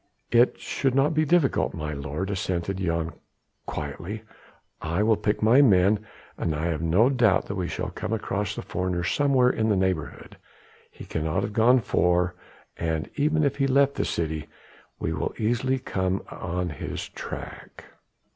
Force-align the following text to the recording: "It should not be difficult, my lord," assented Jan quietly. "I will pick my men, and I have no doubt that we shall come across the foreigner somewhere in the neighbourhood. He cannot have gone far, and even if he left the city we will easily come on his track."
"It 0.31 0.59
should 0.59 0.95
not 0.95 1.13
be 1.13 1.25
difficult, 1.25 1.75
my 1.75 1.93
lord," 1.93 2.31
assented 2.31 2.77
Jan 2.77 3.11
quietly. 3.67 4.23
"I 4.81 5.03
will 5.03 5.15
pick 5.15 5.43
my 5.43 5.61
men, 5.61 6.07
and 6.39 6.55
I 6.55 6.69
have 6.69 6.81
no 6.81 7.11
doubt 7.11 7.45
that 7.45 7.53
we 7.53 7.67
shall 7.67 7.91
come 7.91 8.11
across 8.11 8.55
the 8.55 8.63
foreigner 8.63 9.03
somewhere 9.03 9.51
in 9.51 9.69
the 9.69 9.75
neighbourhood. 9.75 10.37
He 10.89 11.05
cannot 11.05 11.43
have 11.43 11.53
gone 11.53 11.81
far, 11.81 12.33
and 12.77 13.11
even 13.15 13.43
if 13.43 13.57
he 13.57 13.67
left 13.67 13.93
the 13.93 14.03
city 14.03 14.47
we 14.97 15.13
will 15.13 15.35
easily 15.37 15.77
come 15.77 16.23
on 16.31 16.69
his 16.69 17.07
track." 17.09 17.85